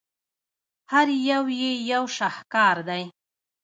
هر 0.91 1.07
یو 1.29 1.43
یې 1.59 1.71
یو 1.91 2.03
شاهکار 2.17 2.77
دی. 2.89 3.03